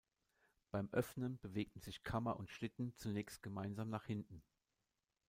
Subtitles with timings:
[0.71, 4.41] Beim Öffnen bewegten sich Kammer und Schlitten zunächst gemeinsam nach hinten.